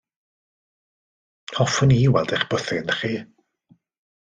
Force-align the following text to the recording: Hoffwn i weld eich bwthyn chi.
Hoffwn 1.59 1.95
i 1.97 1.99
weld 2.15 2.35
eich 2.39 2.47
bwthyn 2.55 2.89
chi. 2.97 3.13